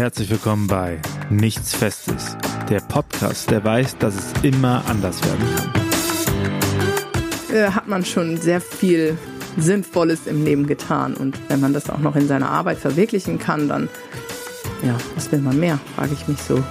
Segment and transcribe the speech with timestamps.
[0.00, 0.98] Herzlich willkommen bei
[1.28, 2.34] Nichts Festes,
[2.70, 5.70] der Podcast, der weiß, dass es immer anders werden kann.
[7.54, 9.18] Äh, hat man schon sehr viel
[9.58, 13.68] Sinnvolles im Leben getan und wenn man das auch noch in seiner Arbeit verwirklichen kann,
[13.68, 13.90] dann,
[14.82, 16.64] ja, was will man mehr, frage ich mich so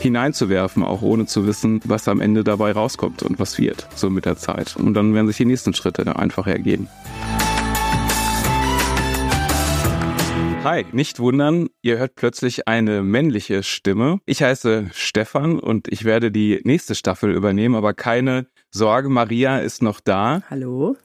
[0.00, 4.24] hineinzuwerfen, auch ohne zu wissen, was am Ende dabei rauskommt und was wird, so mit
[4.24, 4.74] der Zeit.
[4.74, 6.88] Und dann werden sich die nächsten Schritte einfach ergeben.
[10.64, 14.20] Hi, nicht wundern, ihr hört plötzlich eine männliche Stimme.
[14.24, 19.82] Ich heiße Stefan und ich werde die nächste Staffel übernehmen, aber keine Sorge, Maria ist
[19.82, 20.40] noch da.
[20.48, 20.96] Hallo.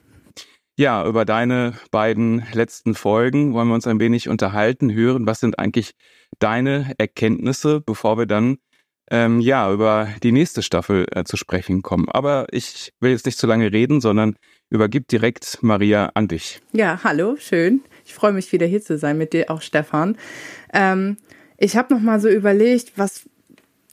[0.77, 5.59] Ja, über deine beiden letzten Folgen wollen wir uns ein wenig unterhalten, hören, was sind
[5.59, 5.91] eigentlich
[6.39, 8.59] deine Erkenntnisse, bevor wir dann
[9.11, 12.07] ähm, ja über die nächste Staffel äh, zu sprechen kommen.
[12.07, 14.37] Aber ich will jetzt nicht zu lange reden, sondern
[14.69, 16.61] übergib direkt Maria an dich.
[16.71, 17.81] Ja, hallo, schön.
[18.09, 20.17] Ich freue mich wieder hier zu sein mit dir auch, Stefan.
[20.73, 21.17] Ähm,
[21.57, 23.21] ich habe noch mal so überlegt, was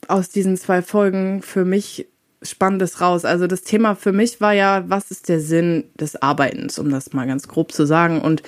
[0.07, 2.07] aus diesen zwei Folgen für mich
[2.41, 3.25] Spannendes raus.
[3.25, 7.13] Also das Thema für mich war ja, was ist der Sinn des Arbeitens, um das
[7.13, 8.19] mal ganz grob zu sagen.
[8.19, 8.41] Und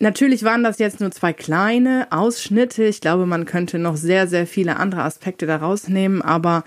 [0.00, 2.82] natürlich waren das jetzt nur zwei kleine Ausschnitte.
[2.82, 6.64] Ich glaube, man könnte noch sehr, sehr viele andere Aspekte daraus nehmen, aber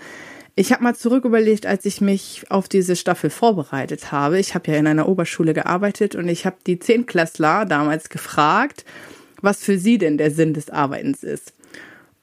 [0.58, 4.38] ich habe mal zurück überlegt, als ich mich auf diese Staffel vorbereitet habe.
[4.38, 8.86] Ich habe ja in einer Oberschule gearbeitet und ich habe die Zehntklässler damals gefragt,
[9.42, 11.52] was für sie denn der Sinn des Arbeitens ist.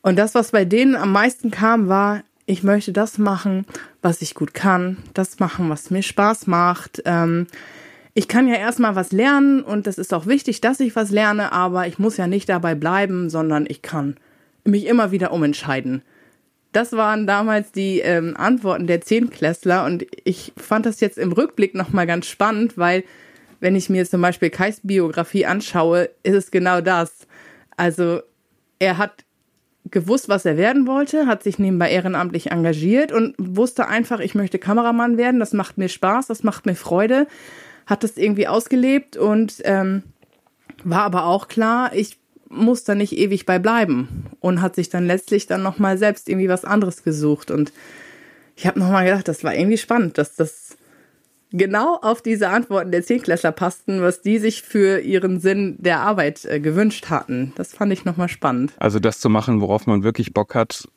[0.02, 3.66] Und das, was bei denen am meisten kam, war, ich möchte das machen,
[4.02, 7.04] was ich gut kann, das machen, was mir Spaß macht.
[7.06, 7.46] Ähm,
[8.16, 11.52] ich kann ja erstmal was lernen und das ist auch wichtig, dass ich was lerne,
[11.52, 14.18] aber ich muss ja nicht dabei bleiben, sondern ich kann
[14.66, 16.02] mich immer wieder umentscheiden.
[16.74, 21.76] Das waren damals die ähm, Antworten der Zehnklässler und ich fand das jetzt im Rückblick
[21.76, 23.04] nochmal ganz spannend, weil
[23.60, 27.28] wenn ich mir zum Beispiel Kais Biografie anschaue, ist es genau das.
[27.78, 28.22] Also
[28.80, 29.24] er hat
[29.92, 34.58] gewusst, was er werden wollte, hat sich nebenbei ehrenamtlich engagiert und wusste einfach, ich möchte
[34.58, 37.28] Kameramann werden, das macht mir Spaß, das macht mir Freude,
[37.86, 40.02] hat das irgendwie ausgelebt und ähm,
[40.84, 42.18] war aber auch klar, ich
[42.54, 46.50] muss da nicht ewig bei bleiben und hat sich dann letztlich dann nochmal selbst irgendwie
[46.50, 47.52] was anderes gesucht.
[47.52, 47.72] Und
[48.56, 50.78] ich habe nochmal gedacht, das war irgendwie spannend, dass das
[51.54, 56.46] genau auf diese Antworten der Zehnklässler passten, was die sich für ihren Sinn der Arbeit
[56.46, 57.54] äh, gewünscht hatten.
[57.56, 58.74] Das fand ich nochmal spannend.
[58.78, 60.88] Also das zu machen, worauf man wirklich Bock hat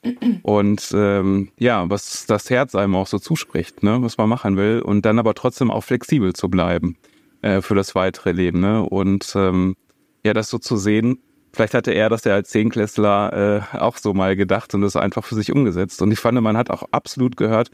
[0.43, 4.81] und ähm, ja, was das Herz einem auch so zuspricht, ne, was man machen will
[4.81, 6.97] und dann aber trotzdem auch flexibel zu bleiben
[7.43, 8.61] äh, für das weitere Leben.
[8.61, 8.83] Ne?
[8.83, 9.77] Und ähm,
[10.25, 11.19] ja, das so zu sehen,
[11.56, 15.25] Vielleicht hatte er das ja als Zehnklässler äh, auch so mal gedacht und das einfach
[15.25, 16.03] für sich umgesetzt.
[16.03, 17.71] Und ich fand, man hat auch absolut gehört,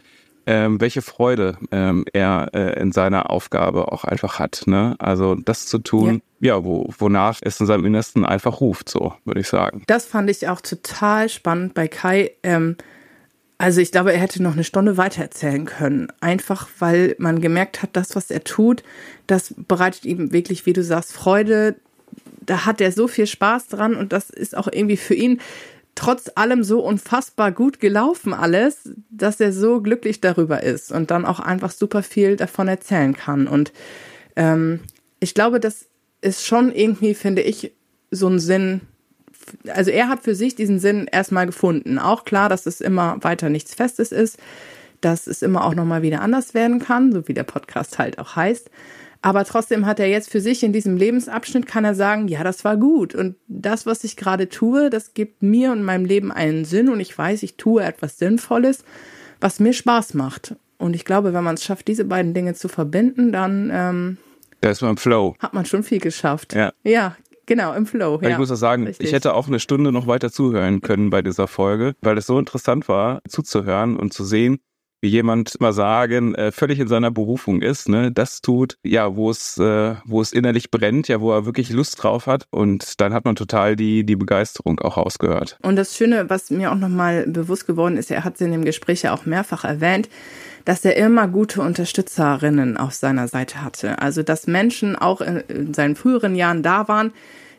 [0.47, 4.63] ähm, welche Freude ähm, er äh, in seiner Aufgabe auch einfach hat.
[4.67, 4.95] Ne?
[5.01, 9.15] Also das zu tun, ja, ja wo, wonach es in seinem Innersten einfach ruft, so
[9.25, 9.83] würde ich sagen.
[9.89, 12.31] Das fand ich auch total spannend bei Kai.
[12.45, 12.77] Ähm,
[13.59, 16.07] also ich glaube, er hätte noch eine Stunde weiter erzählen können.
[16.21, 18.85] Einfach weil man gemerkt hat, das, was er tut,
[19.27, 21.75] das bereitet ihm wirklich, wie du sagst, Freude
[22.45, 25.41] da hat er so viel Spaß dran und das ist auch irgendwie für ihn
[25.95, 31.27] trotz allem so unfassbar gut gelaufen alles, dass er so glücklich darüber ist und dann
[31.27, 33.47] auch einfach super viel davon erzählen kann.
[33.47, 33.73] Und
[34.37, 34.81] ähm,
[35.21, 35.87] ich glaube, das
[36.23, 37.73] ist schon irgendwie, finde ich,
[38.11, 38.81] so ein Sinn.
[39.69, 41.99] Also er hat für sich diesen Sinn erstmal gefunden.
[41.99, 44.39] Auch klar, dass es immer weiter nichts Festes ist,
[45.01, 48.37] dass es immer auch nochmal wieder anders werden kann, so wie der Podcast halt auch
[48.37, 48.71] heißt.
[49.23, 52.65] Aber trotzdem hat er jetzt für sich in diesem Lebensabschnitt, kann er sagen, ja, das
[52.65, 53.15] war gut.
[53.15, 56.89] Und das, was ich gerade tue, das gibt mir und meinem Leben einen Sinn.
[56.89, 58.85] Und ich weiß, ich tue etwas Sinnvolles,
[59.41, 60.57] was mir Spaß macht.
[60.77, 64.19] Und ich glaube, wenn man es schafft, diese beiden Dinge zu verbinden, dann ähm,
[64.61, 65.37] da ist man im Flow.
[65.39, 66.55] Hat man schon viel geschafft.
[66.55, 66.73] Ja.
[66.83, 67.17] Ja,
[67.47, 68.21] Genau, im Flow.
[68.23, 69.07] Ja, ich muss auch sagen, richtig.
[69.07, 72.39] ich hätte auch eine Stunde noch weiter zuhören können bei dieser Folge, weil es so
[72.39, 74.61] interessant war, zuzuhören und zu sehen,
[75.03, 79.31] wie jemand mal sagen, äh, völlig in seiner Berufung ist, ne, das tut, ja, wo
[79.31, 83.13] es, äh, wo es innerlich brennt, ja, wo er wirklich Lust drauf hat und dann
[83.13, 85.59] hat man total die, die Begeisterung auch rausgehört.
[85.63, 88.65] Und das Schöne, was mir auch nochmal bewusst geworden ist, er hat es in dem
[88.65, 90.09] Gespräch ja auch mehrfach erwähnt,
[90.65, 93.99] dass er immer gute Unterstützerinnen auf seiner Seite hatte.
[94.01, 97.13] Also, dass Menschen auch in, in seinen früheren Jahren da waren,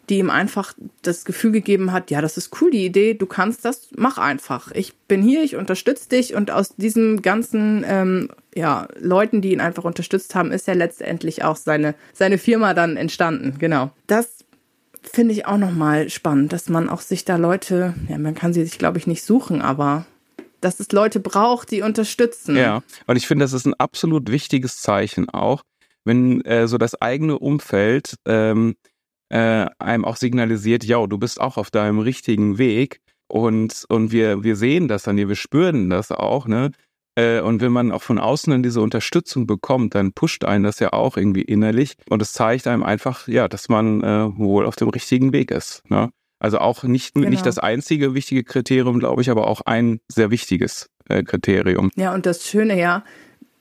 [0.09, 3.63] die ihm einfach das Gefühl gegeben hat, ja, das ist cool, die Idee, du kannst
[3.63, 4.71] das, mach einfach.
[4.71, 9.61] Ich bin hier, ich unterstütze dich und aus diesen ganzen ähm, ja, Leuten, die ihn
[9.61, 13.55] einfach unterstützt haben, ist ja letztendlich auch seine, seine Firma dann entstanden.
[13.59, 13.91] Genau.
[14.07, 14.43] Das
[15.01, 18.63] finde ich auch nochmal spannend, dass man auch sich da Leute, ja, man kann sie
[18.63, 20.05] sich, glaube ich, nicht suchen, aber
[20.59, 22.55] dass es Leute braucht, die unterstützen.
[22.55, 25.63] Ja, und ich finde, das ist ein absolut wichtiges Zeichen auch,
[26.05, 28.75] wenn äh, so das eigene Umfeld ähm,
[29.33, 34.43] äh, einem auch signalisiert, ja, du bist auch auf deinem richtigen Weg und, und wir,
[34.43, 36.71] wir sehen das an dir, wir spüren das auch, ne?
[37.15, 40.79] Äh, und wenn man auch von außen dann diese Unterstützung bekommt, dann pusht einen das
[40.79, 44.75] ja auch irgendwie innerlich und es zeigt einem einfach, ja, dass man äh, wohl auf
[44.75, 45.81] dem richtigen Weg ist.
[45.89, 46.11] Ne?
[46.37, 47.29] Also auch nicht, genau.
[47.29, 51.89] nicht das einzige wichtige Kriterium, glaube ich, aber auch ein sehr wichtiges äh, Kriterium.
[51.95, 53.03] Ja, und das Schöne ja,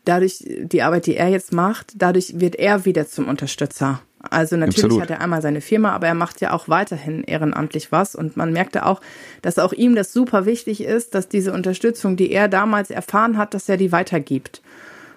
[0.04, 4.02] dadurch die Arbeit, die er jetzt macht, dadurch wird er wieder zum Unterstützer.
[4.30, 5.02] Also natürlich Absolut.
[5.02, 8.52] hat er einmal seine Firma, aber er macht ja auch weiterhin ehrenamtlich was und man
[8.52, 9.00] merkte auch,
[9.42, 13.54] dass auch ihm das super wichtig ist, dass diese Unterstützung, die er damals erfahren hat,
[13.54, 14.62] dass er die weitergibt.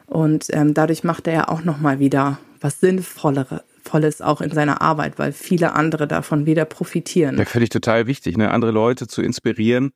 [0.07, 4.81] Und ähm, dadurch macht er ja auch noch mal wieder was Sinnvolles auch in seiner
[4.81, 7.37] Arbeit, weil viele andere davon wieder profitieren.
[7.37, 8.51] Ja, finde ich total wichtig, ne?
[8.51, 9.91] andere Leute zu inspirieren,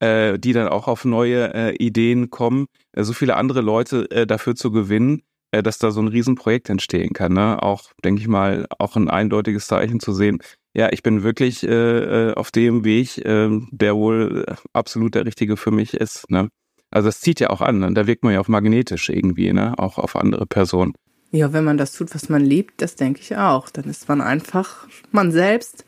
[0.00, 4.26] äh, die dann auch auf neue äh, Ideen kommen, äh, so viele andere Leute äh,
[4.26, 7.32] dafür zu gewinnen, dass da so ein Riesenprojekt entstehen kann.
[7.32, 7.62] Ne?
[7.62, 10.38] Auch, denke ich mal, auch ein eindeutiges Zeichen zu sehen,
[10.72, 15.56] ja, ich bin wirklich äh, äh auf dem Weg, äh, der wohl absolut der richtige
[15.56, 16.30] für mich ist.
[16.30, 16.48] Ne?
[16.90, 17.92] Also das zieht ja auch an, ne?
[17.92, 19.74] da wirkt man ja auch magnetisch irgendwie, ne?
[19.78, 20.92] auch auf andere Personen.
[21.32, 23.70] Ja, wenn man das tut, was man liebt, das denke ich auch.
[23.70, 25.84] Dann ist man einfach man selbst.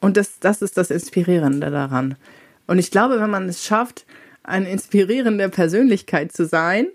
[0.00, 2.16] Und das, das ist das Inspirierende daran.
[2.66, 4.04] Und ich glaube, wenn man es schafft,
[4.42, 6.88] eine inspirierende Persönlichkeit zu sein,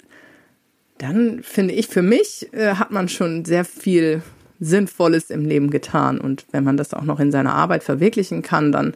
[1.01, 4.21] dann finde ich, für mich äh, hat man schon sehr viel
[4.59, 6.21] Sinnvolles im Leben getan.
[6.21, 8.93] Und wenn man das auch noch in seiner Arbeit verwirklichen kann, dann,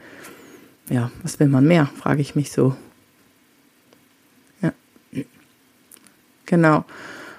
[0.88, 2.76] ja, was will man mehr, frage ich mich so.
[4.62, 4.72] Ja.
[6.46, 6.86] Genau.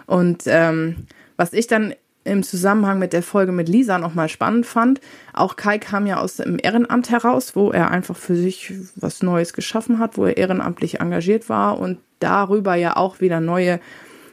[0.06, 5.00] Und ähm, was ich dann im Zusammenhang mit der Folge mit Lisa nochmal spannend fand.
[5.32, 9.52] Auch Kai kam ja aus dem Ehrenamt heraus, wo er einfach für sich was Neues
[9.52, 13.78] geschaffen hat, wo er ehrenamtlich engagiert war und darüber ja auch wieder neue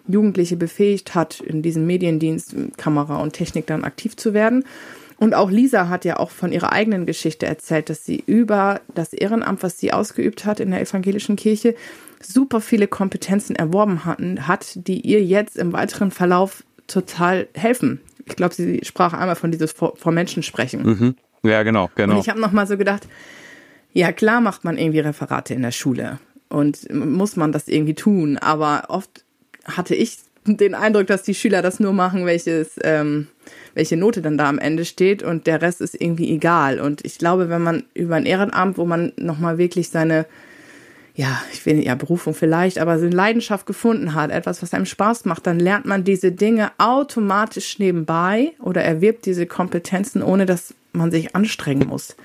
[0.07, 4.65] Jugendliche befähigt hat, in diesem Mediendienst, Kamera und Technik dann aktiv zu werden.
[5.17, 9.13] Und auch Lisa hat ja auch von ihrer eigenen Geschichte erzählt, dass sie über das
[9.13, 11.75] Ehrenamt, was sie ausgeübt hat in der evangelischen Kirche,
[12.21, 18.01] super viele Kompetenzen erworben hatten, hat, die ihr jetzt im weiteren Verlauf total helfen.
[18.25, 20.83] Ich glaube, sie sprach einmal von dieses vor, vor Menschen sprechen.
[20.83, 21.15] Mhm.
[21.43, 22.15] Ja, genau, genau.
[22.15, 23.07] Und ich habe nochmal so gedacht,
[23.91, 28.37] ja klar macht man irgendwie Referate in der Schule und muss man das irgendwie tun,
[28.37, 29.22] aber oft
[29.65, 33.27] hatte ich den Eindruck, dass die Schüler das nur machen, welches, ähm,
[33.73, 36.79] welche Note dann da am Ende steht und der Rest ist irgendwie egal.
[36.79, 40.25] Und ich glaube, wenn man über ein Ehrenamt, wo man nochmal wirklich seine,
[41.15, 45.25] ja, ich will ja Berufung vielleicht, aber seine Leidenschaft gefunden hat, etwas, was einem Spaß
[45.25, 51.11] macht, dann lernt man diese Dinge automatisch nebenbei oder erwirbt diese Kompetenzen, ohne dass man
[51.11, 52.15] sich anstrengen muss.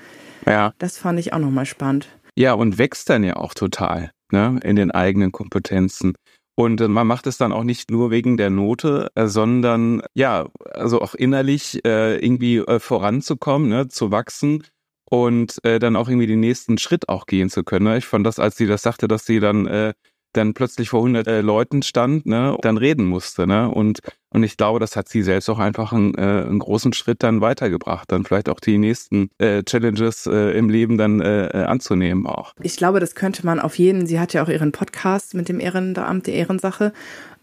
[0.45, 0.73] Ja.
[0.77, 2.09] Das fand ich auch nochmal spannend.
[2.35, 6.13] Ja, und wächst dann ja auch total, ne, in den eigenen Kompetenzen.
[6.59, 10.49] Und äh, man macht es dann auch nicht nur wegen der Note, äh, sondern ja,
[10.73, 14.65] also auch innerlich äh, irgendwie äh, voranzukommen, ne, zu wachsen
[15.09, 17.85] und äh, dann auch irgendwie den nächsten Schritt auch gehen zu können.
[17.85, 17.97] Ne?
[17.97, 19.93] Ich fand das, als sie das sagte, dass sie dann äh,
[20.33, 23.99] dann plötzlich vor 100 äh, Leuten stand, ne, dann reden musste, ne, und
[24.31, 27.41] und ich glaube, das hat sie selbst auch einfach einen, äh, einen großen Schritt dann
[27.41, 32.27] weitergebracht, dann vielleicht auch die nächsten äh, Challenges äh, im Leben dann äh, äh, anzunehmen
[32.27, 32.53] auch.
[32.61, 34.05] Ich glaube, das könnte man auf jeden.
[34.05, 36.93] Sie hat ja auch ihren Podcast mit dem Ehrenamt, die Ehrensache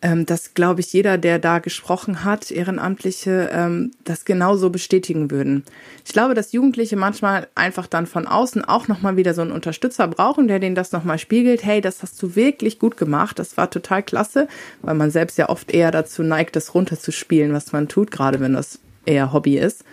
[0.03, 5.65] ähm, dass, glaube ich, jeder, der da gesprochen hat, Ehrenamtliche, ähm, das genauso bestätigen würden.
[6.05, 10.06] Ich glaube, dass Jugendliche manchmal einfach dann von außen auch nochmal wieder so einen Unterstützer
[10.06, 11.65] brauchen, der denen das nochmal spiegelt.
[11.65, 13.39] Hey, das hast du wirklich gut gemacht.
[13.39, 14.49] Das war total klasse,
[14.82, 18.53] weil man selbst ja oft eher dazu neigt, das runterzuspielen, was man tut, gerade wenn
[18.53, 19.85] das eher Hobby ist.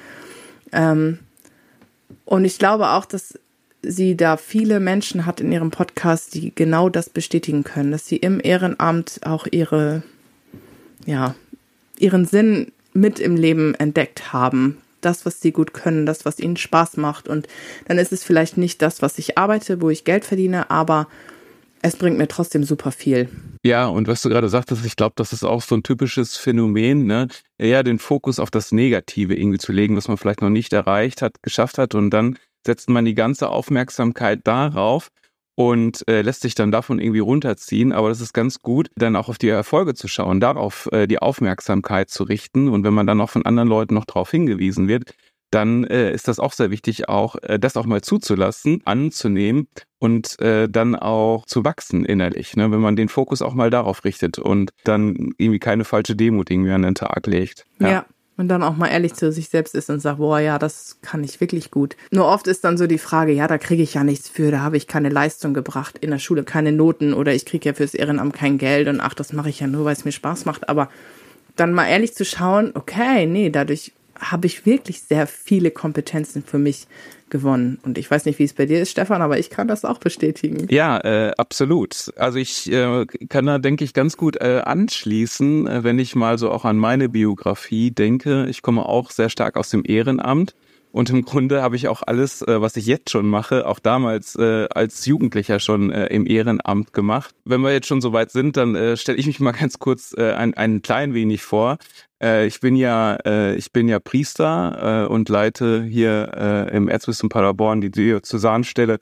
[0.71, 1.19] Ähm,
[2.25, 3.39] und ich glaube auch, dass
[3.81, 8.17] sie da viele Menschen hat in ihrem Podcast, die genau das bestätigen können, dass sie
[8.17, 10.03] im Ehrenamt auch ihre,
[11.05, 11.35] ja,
[11.97, 14.77] ihren Sinn mit im Leben entdeckt haben.
[15.01, 17.27] Das, was sie gut können, das, was ihnen Spaß macht.
[17.27, 17.47] Und
[17.87, 21.07] dann ist es vielleicht nicht das, was ich arbeite, wo ich Geld verdiene, aber
[21.83, 23.29] es bringt mir trotzdem super viel.
[23.63, 27.05] Ja, und was du gerade sagtest, ich glaube, das ist auch so ein typisches Phänomen,
[27.05, 27.27] ne?
[27.57, 31.21] Eher den Fokus auf das Negative irgendwie zu legen, was man vielleicht noch nicht erreicht
[31.21, 35.09] hat, geschafft hat und dann setzt man die ganze Aufmerksamkeit darauf
[35.55, 37.91] und äh, lässt sich dann davon irgendwie runterziehen.
[37.91, 41.19] Aber das ist ganz gut, dann auch auf die Erfolge zu schauen, darauf äh, die
[41.19, 42.69] Aufmerksamkeit zu richten.
[42.69, 45.13] Und wenn man dann auch von anderen Leuten noch darauf hingewiesen wird,
[45.53, 49.67] dann äh, ist das auch sehr wichtig, auch äh, das auch mal zuzulassen, anzunehmen
[49.99, 52.71] und äh, dann auch zu wachsen innerlich, ne?
[52.71, 56.71] wenn man den Fokus auch mal darauf richtet und dann irgendwie keine falsche Demut irgendwie
[56.71, 57.65] an den Tag legt.
[57.79, 57.89] Ja.
[57.89, 58.05] ja.
[58.35, 61.23] Und dann auch mal ehrlich zu sich selbst ist und sagt, boah, ja, das kann
[61.23, 61.95] ich wirklich gut.
[62.09, 64.61] Nur oft ist dann so die Frage, ja, da kriege ich ja nichts für, da
[64.61, 67.93] habe ich keine Leistung gebracht, in der Schule keine Noten oder ich kriege ja fürs
[67.93, 70.67] Ehrenamt kein Geld und ach, das mache ich ja nur, weil es mir Spaß macht.
[70.67, 70.89] Aber
[71.55, 76.59] dann mal ehrlich zu schauen, okay, nee, dadurch habe ich wirklich sehr viele Kompetenzen für
[76.59, 76.87] mich
[77.29, 77.79] gewonnen.
[77.83, 79.97] Und ich weiß nicht, wie es bei dir ist, Stefan, aber ich kann das auch
[79.97, 80.67] bestätigen.
[80.69, 82.13] Ja, äh, absolut.
[82.15, 86.37] Also ich äh, kann da, denke ich, ganz gut äh, anschließen, äh, wenn ich mal
[86.37, 88.45] so auch an meine Biografie denke.
[88.49, 90.53] Ich komme auch sehr stark aus dem Ehrenamt.
[90.93, 94.35] Und im Grunde habe ich auch alles, äh, was ich jetzt schon mache, auch damals
[94.35, 97.33] äh, als Jugendlicher schon äh, im Ehrenamt gemacht.
[97.45, 100.13] Wenn wir jetzt schon so weit sind, dann äh, stelle ich mich mal ganz kurz
[100.15, 101.79] äh, ein, ein klein wenig vor.
[102.23, 106.87] Äh, ich bin ja, äh, ich bin ja Priester äh, und leite hier äh, im
[106.87, 108.99] Erzbistum Paderborn die Diözesanstelle,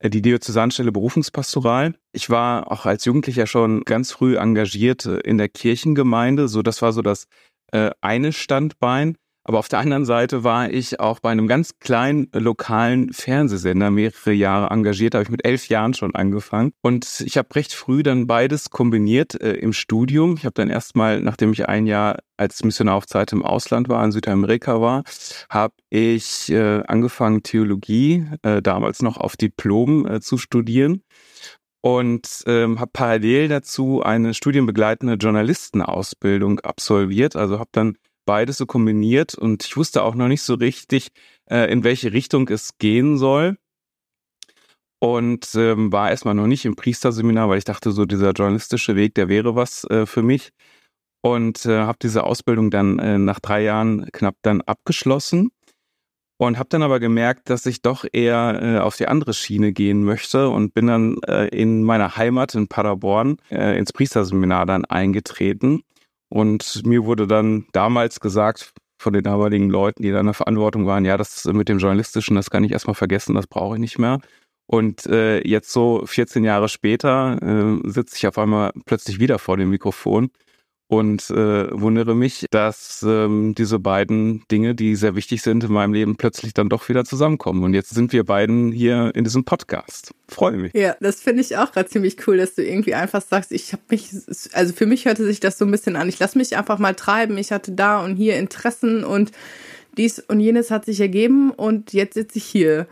[0.00, 1.94] äh, die Diözesanstelle Berufungspastoral.
[2.12, 6.48] Ich war auch als Jugendlicher schon ganz früh engagiert äh, in der Kirchengemeinde.
[6.48, 7.26] So, das war so das
[7.72, 9.16] äh, eine Standbein.
[9.48, 14.32] Aber auf der anderen Seite war ich auch bei einem ganz kleinen lokalen Fernsehsender mehrere
[14.32, 15.14] Jahre engagiert.
[15.14, 16.72] Da habe ich mit elf Jahren schon angefangen.
[16.82, 20.34] Und ich habe recht früh dann beides kombiniert äh, im Studium.
[20.36, 24.04] Ich habe dann erstmal, nachdem ich ein Jahr als Missionar auf Zeit im Ausland war,
[24.04, 25.04] in Südamerika war,
[25.48, 31.02] habe ich äh, angefangen, Theologie, äh, damals noch auf Diplom äh, zu studieren
[31.82, 37.36] und ähm, habe parallel dazu eine studienbegleitende Journalistenausbildung absolviert.
[37.36, 37.96] Also habe dann
[38.26, 41.08] beides so kombiniert und ich wusste auch noch nicht so richtig,
[41.50, 43.56] äh, in welche Richtung es gehen soll.
[44.98, 49.14] Und ähm, war erstmal noch nicht im Priesterseminar, weil ich dachte, so dieser journalistische Weg,
[49.14, 50.50] der wäre was äh, für mich.
[51.22, 55.50] Und äh, habe diese Ausbildung dann äh, nach drei Jahren knapp dann abgeschlossen
[56.38, 60.04] und habe dann aber gemerkt, dass ich doch eher äh, auf die andere Schiene gehen
[60.04, 65.82] möchte und bin dann äh, in meiner Heimat in Paderborn äh, ins Priesterseminar dann eingetreten
[66.28, 70.86] und mir wurde dann damals gesagt von den damaligen Leuten, die da in der Verantwortung
[70.86, 73.98] waren, ja, das mit dem Journalistischen, das kann ich erstmal vergessen, das brauche ich nicht
[73.98, 74.20] mehr.
[74.66, 79.56] Und äh, jetzt so 14 Jahre später äh, sitze ich auf einmal plötzlich wieder vor
[79.56, 80.30] dem Mikrofon
[80.88, 85.92] und äh, wundere mich, dass ähm, diese beiden Dinge, die sehr wichtig sind in meinem
[85.92, 87.64] Leben, plötzlich dann doch wieder zusammenkommen.
[87.64, 90.14] Und jetzt sind wir beiden hier in diesem Podcast.
[90.28, 90.74] Freue mich.
[90.74, 93.82] Ja, das finde ich auch gerade ziemlich cool, dass du irgendwie einfach sagst, ich habe
[93.90, 94.10] mich,
[94.52, 96.08] also für mich hörte sich das so ein bisschen an.
[96.08, 97.36] Ich lasse mich einfach mal treiben.
[97.36, 99.32] Ich hatte da und hier Interessen und
[99.96, 102.86] dies und jenes hat sich ergeben und jetzt sitze ich hier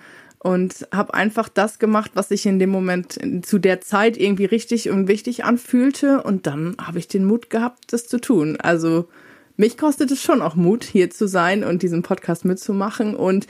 [0.44, 4.90] und habe einfach das gemacht, was sich in dem Moment zu der Zeit irgendwie richtig
[4.90, 6.22] und wichtig anfühlte.
[6.22, 8.58] Und dann habe ich den Mut gehabt, das zu tun.
[8.60, 9.08] Also
[9.56, 13.16] mich kostet es schon auch Mut, hier zu sein und diesen Podcast mitzumachen.
[13.16, 13.46] Und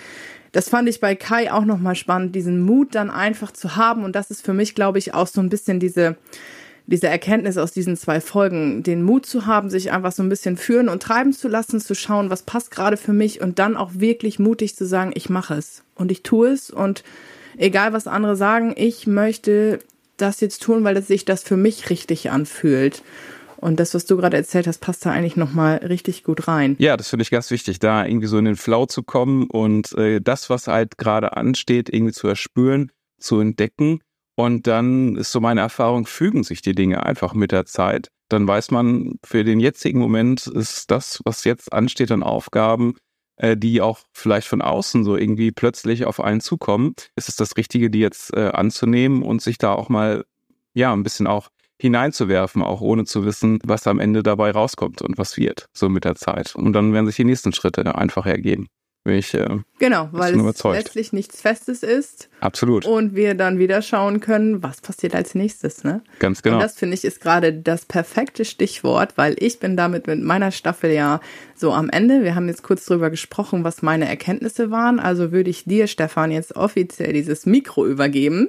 [0.52, 4.04] das fand ich bei Kai auch nochmal spannend, diesen Mut dann einfach zu haben.
[4.04, 6.16] Und das ist für mich, glaube ich, auch so ein bisschen diese
[6.86, 10.56] diese Erkenntnis aus diesen zwei Folgen, den Mut zu haben, sich einfach so ein bisschen
[10.56, 13.92] führen und treiben zu lassen, zu schauen, was passt gerade für mich und dann auch
[13.94, 17.02] wirklich mutig zu sagen, ich mache es und ich tue es und
[17.56, 19.78] egal was andere sagen, ich möchte
[20.16, 23.02] das jetzt tun, weil es sich das für mich richtig anfühlt.
[23.56, 26.76] Und das, was du gerade erzählt hast, passt da eigentlich nochmal richtig gut rein.
[26.78, 29.96] Ja, das finde ich ganz wichtig, da irgendwie so in den Flow zu kommen und
[29.96, 34.00] äh, das, was halt gerade ansteht, irgendwie zu erspüren, zu entdecken
[34.36, 38.08] und dann ist so meine Erfahrung, fügen sich die Dinge einfach mit der Zeit.
[38.28, 42.96] Dann weiß man, für den jetzigen Moment ist das, was jetzt ansteht an Aufgaben,
[43.36, 47.56] äh, die auch vielleicht von außen so irgendwie plötzlich auf einen zukommen, ist es das
[47.56, 50.24] Richtige, die jetzt äh, anzunehmen und sich da auch mal,
[50.74, 51.50] ja, ein bisschen auch
[51.80, 56.04] hineinzuwerfen, auch ohne zu wissen, was am Ende dabei rauskommt und was wird, so mit
[56.04, 56.54] der Zeit.
[56.56, 58.68] Und dann werden sich die nächsten Schritte einfach ergeben
[59.04, 60.76] bin ich äh, Genau, weil es überzeugt.
[60.76, 62.30] letztlich nichts Festes ist.
[62.40, 62.86] Absolut.
[62.86, 65.84] Und wir dann wieder schauen können, was passiert als nächstes.
[65.84, 66.02] Ne?
[66.20, 66.56] Ganz genau.
[66.56, 70.52] Und das finde ich ist gerade das perfekte Stichwort, weil ich bin damit mit meiner
[70.52, 71.20] Staffel ja
[71.54, 72.22] so am Ende.
[72.22, 74.98] Wir haben jetzt kurz drüber gesprochen, was meine Erkenntnisse waren.
[74.98, 78.48] Also würde ich dir, Stefan, jetzt offiziell dieses Mikro übergeben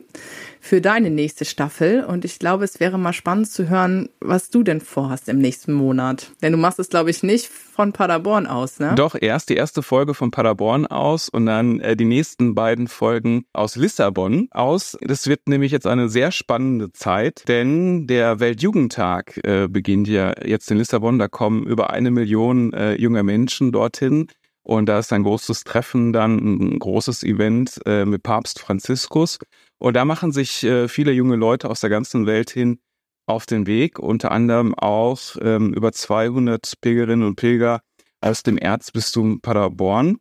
[0.65, 2.03] für deine nächste Staffel.
[2.03, 5.73] Und ich glaube, es wäre mal spannend zu hören, was du denn vorhast im nächsten
[5.73, 6.31] Monat.
[6.41, 8.95] Denn du machst es, glaube ich, nicht von Paderborn aus, ne?
[8.95, 13.45] Doch, erst die erste Folge von Paderborn aus und dann äh, die nächsten beiden Folgen
[13.53, 14.97] aus Lissabon aus.
[15.01, 20.71] Das wird nämlich jetzt eine sehr spannende Zeit, denn der Weltjugendtag äh, beginnt ja jetzt
[20.71, 21.19] in Lissabon.
[21.19, 24.27] Da kommen über eine Million äh, junger Menschen dorthin.
[24.65, 29.37] Und da ist ein großes Treffen, dann ein großes Event äh, mit Papst Franziskus.
[29.79, 32.79] Und da machen sich äh, viele junge Leute aus der ganzen Welt hin
[33.27, 37.81] auf den Weg, unter anderem auch ähm, über 200 Pilgerinnen und Pilger
[38.21, 40.17] aus dem Erzbistum Paderborn.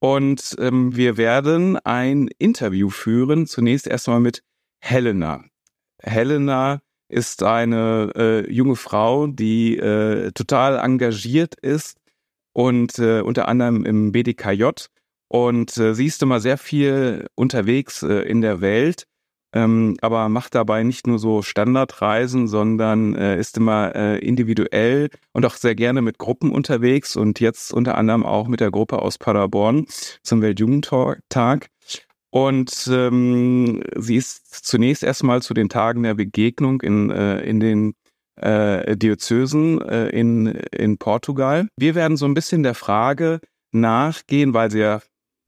[0.00, 4.42] Und ähm, wir werden ein Interview führen, zunächst erstmal mit
[4.80, 5.44] Helena.
[6.00, 11.98] Helena ist eine äh, junge Frau, die äh, total engagiert ist
[12.52, 14.64] und äh, unter anderem im BDKJ
[15.28, 19.06] und äh, sie ist immer sehr viel unterwegs äh, in der Welt
[19.54, 25.46] ähm, aber macht dabei nicht nur so Standardreisen, sondern äh, ist immer äh, individuell und
[25.46, 29.16] auch sehr gerne mit Gruppen unterwegs und jetzt unter anderem auch mit der Gruppe aus
[29.16, 29.86] Paderborn
[30.22, 31.68] zum Weltjugendtag.
[32.30, 37.94] Und ähm, sie ist zunächst erstmal zu den Tagen der Begegnung in, äh, in den
[38.36, 41.68] äh, Diözesen äh, in, in Portugal.
[41.74, 43.40] Wir werden so ein bisschen der Frage
[43.72, 45.00] nachgehen, weil sie ja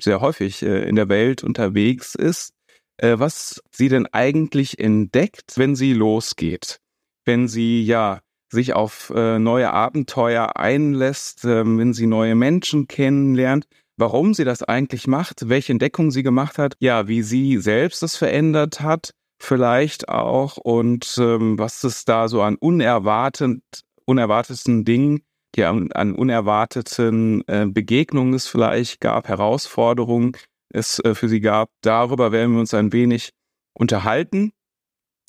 [0.03, 2.53] sehr häufig äh, in der Welt unterwegs ist,
[2.99, 6.81] äh, was sie denn eigentlich entdeckt, wenn sie losgeht.
[7.25, 8.21] Wenn sie ja
[8.53, 13.67] sich auf äh, neue Abenteuer einlässt, äh, wenn sie neue Menschen kennenlernt,
[13.97, 18.17] warum sie das eigentlich macht, welche Entdeckungen sie gemacht hat, ja, wie sie selbst es
[18.17, 23.63] verändert hat, vielleicht auch und ähm, was es da so an unerwartet,
[24.05, 25.23] unerwarteten Dingen,
[25.57, 30.37] ja, an, an unerwarteten äh, Begegnungen es vielleicht gab, Herausforderungen
[30.73, 31.71] es äh, für sie gab.
[31.83, 33.31] Darüber werden wir uns ein wenig
[33.75, 34.53] unterhalten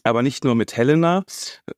[0.03, 1.23] aber nicht nur mit Helena,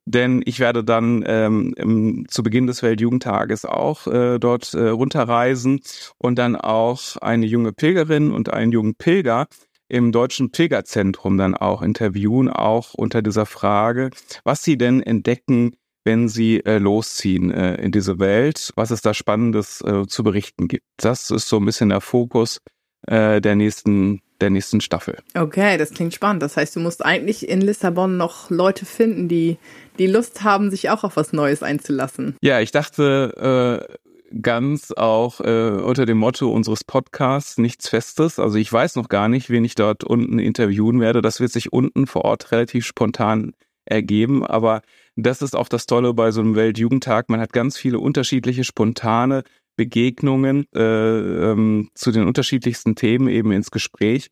[0.06, 5.82] denn ich werde dann ähm, im, zu Beginn des Weltjugendtages auch äh, dort äh, runterreisen
[6.18, 9.48] und dann auch eine junge Pilgerin und einen jungen Pilger
[9.90, 14.10] im Deutschen Pilgerzentrum dann auch interviewen, auch unter dieser Frage,
[14.44, 19.14] was sie denn entdecken, wenn sie äh, losziehen äh, in diese Welt, was es da
[19.14, 20.86] Spannendes äh, zu berichten gibt.
[20.98, 22.60] Das ist so ein bisschen der Fokus
[23.08, 25.20] äh, der nächsten der nächsten Staffel.
[25.36, 26.44] Okay, das klingt spannend.
[26.44, 29.58] Das heißt, du musst eigentlich in Lissabon noch Leute finden, die
[30.00, 32.36] die Lust haben, sich auch auf was Neues einzulassen.
[32.42, 33.94] Ja, ich dachte äh,
[34.42, 38.40] ganz auch äh, unter dem Motto unseres Podcasts nichts Festes.
[38.40, 41.22] Also ich weiß noch gar nicht, wen ich dort unten interviewen werde.
[41.22, 43.54] Das wird sich unten vor Ort relativ spontan
[43.86, 44.46] ergeben.
[44.46, 44.82] Aber
[45.16, 47.30] das ist auch das Tolle bei so einem Weltjugendtag.
[47.30, 49.44] Man hat ganz viele unterschiedliche spontane
[49.76, 54.30] Begegnungen äh, ähm, zu den unterschiedlichsten Themen eben ins Gespräch.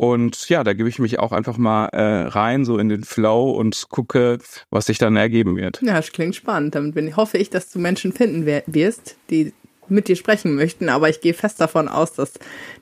[0.00, 3.50] Und ja, da gebe ich mich auch einfach mal äh, rein, so in den Flow
[3.50, 4.38] und gucke,
[4.70, 5.82] was sich dann ergeben wird.
[5.82, 6.74] Ja, das klingt spannend.
[6.74, 9.52] Damit bin, hoffe ich, dass du Menschen finden wirst, die
[9.90, 12.32] mit dir sprechen möchten, aber ich gehe fest davon aus, dass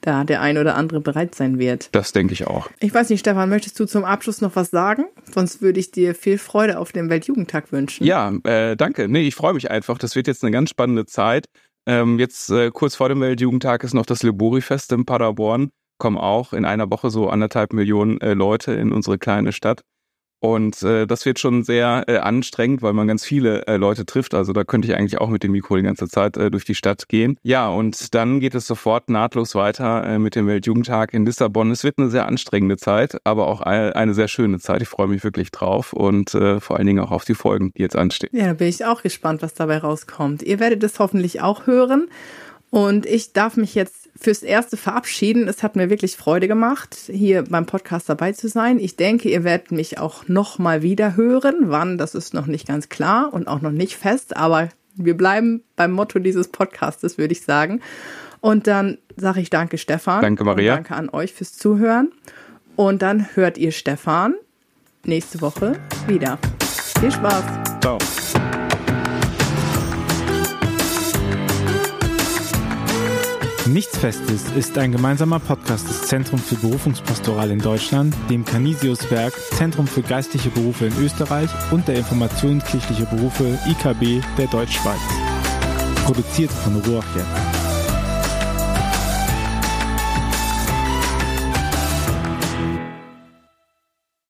[0.00, 1.88] da der ein oder andere bereit sein wird.
[1.92, 2.68] Das denke ich auch.
[2.80, 5.06] Ich weiß nicht, Stefan, möchtest du zum Abschluss noch was sagen?
[5.32, 8.04] Sonst würde ich dir viel Freude auf dem Weltjugendtag wünschen.
[8.04, 9.08] Ja, äh, danke.
[9.08, 9.98] Nee, ich freue mich einfach.
[9.98, 11.46] Das wird jetzt eine ganz spannende Zeit.
[11.86, 15.70] Ähm, jetzt äh, kurz vor dem Weltjugendtag ist noch das Libori-Fest in Paderborn.
[15.98, 19.82] Kommen auch in einer Woche so anderthalb Millionen äh, Leute in unsere kleine Stadt.
[20.40, 24.34] Und äh, das wird schon sehr äh, anstrengend, weil man ganz viele äh, Leute trifft.
[24.34, 26.74] Also da könnte ich eigentlich auch mit dem Mikro die ganze Zeit äh, durch die
[26.74, 27.36] Stadt gehen.
[27.42, 31.70] Ja, und dann geht es sofort nahtlos weiter äh, mit dem Weltjugendtag in Lissabon.
[31.70, 34.82] Es wird eine sehr anstrengende Zeit, aber auch eine, eine sehr schöne Zeit.
[34.82, 37.82] Ich freue mich wirklich drauf und äh, vor allen Dingen auch auf die Folgen, die
[37.82, 38.30] jetzt anstehen.
[38.32, 40.42] Ja, da bin ich auch gespannt, was dabei rauskommt.
[40.42, 42.08] Ihr werdet es hoffentlich auch hören.
[42.70, 45.48] Und ich darf mich jetzt fürs Erste verabschieden.
[45.48, 48.78] Es hat mir wirklich Freude gemacht, hier beim Podcast dabei zu sein.
[48.78, 51.66] Ich denke, ihr werdet mich auch noch mal wieder hören.
[51.66, 55.62] Wann, das ist noch nicht ganz klar und auch noch nicht fest, aber wir bleiben
[55.76, 57.80] beim Motto dieses Podcastes, würde ich sagen.
[58.40, 60.22] Und dann sage ich danke, Stefan.
[60.22, 60.74] Danke, Maria.
[60.74, 62.12] danke an euch fürs Zuhören.
[62.76, 64.34] Und dann hört ihr Stefan
[65.04, 66.38] nächste Woche wieder.
[67.00, 67.44] Viel Spaß.
[67.80, 67.98] Ciao.
[73.72, 79.86] Nichts Festes ist ein gemeinsamer Podcast des Zentrum für Berufungspastoral in Deutschland, dem Canisius-Werk, Zentrum
[79.86, 85.00] für geistliche Berufe in Österreich und der Information kirchliche Berufe IKB der Deutschschweiz.
[86.06, 87.47] Produziert von Ruach jetzt.